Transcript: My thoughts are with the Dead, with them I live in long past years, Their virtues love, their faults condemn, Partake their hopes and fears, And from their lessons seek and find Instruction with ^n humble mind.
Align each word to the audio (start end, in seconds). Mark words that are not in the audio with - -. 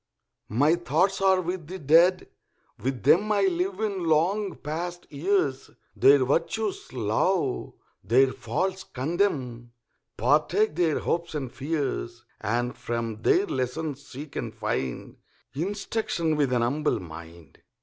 My 0.49 0.73
thoughts 0.77 1.21
are 1.21 1.39
with 1.41 1.67
the 1.67 1.77
Dead, 1.77 2.27
with 2.79 3.03
them 3.03 3.31
I 3.31 3.43
live 3.43 3.79
in 3.79 4.05
long 4.05 4.55
past 4.55 5.05
years, 5.13 5.69
Their 5.95 6.25
virtues 6.25 6.91
love, 6.91 7.73
their 8.03 8.33
faults 8.33 8.83
condemn, 8.83 9.73
Partake 10.17 10.75
their 10.75 10.97
hopes 10.97 11.35
and 11.35 11.51
fears, 11.53 12.25
And 12.39 12.75
from 12.75 13.21
their 13.21 13.45
lessons 13.45 14.03
seek 14.03 14.35
and 14.35 14.55
find 14.55 15.17
Instruction 15.53 16.35
with 16.35 16.49
^n 16.49 16.61
humble 16.61 16.99
mind. 16.99 17.61